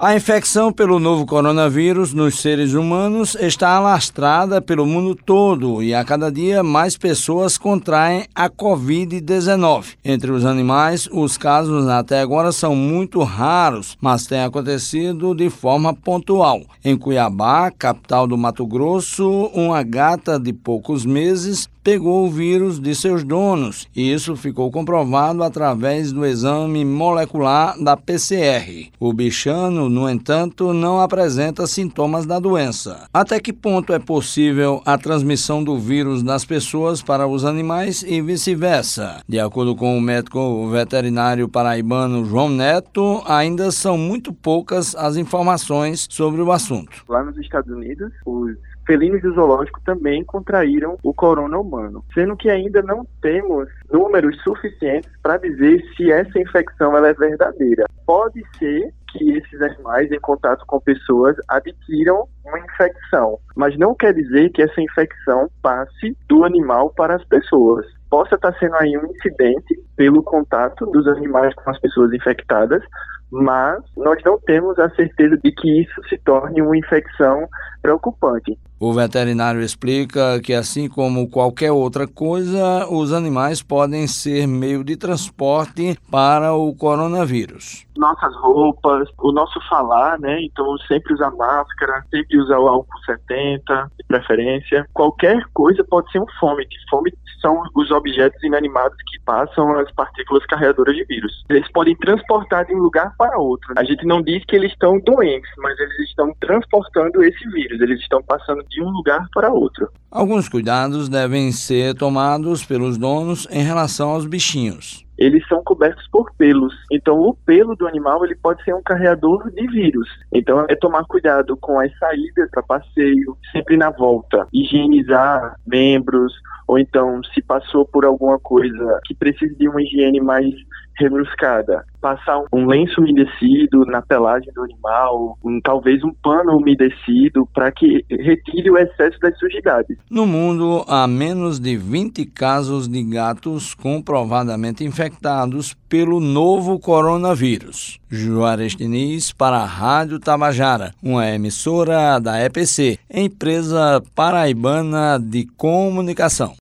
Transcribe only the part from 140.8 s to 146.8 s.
há menos de 20 casos de gatos comprovadamente infectados pelo novo